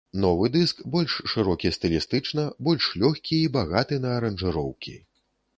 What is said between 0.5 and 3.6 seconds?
дыск больш шырокі стылістычна, больш лёгкі і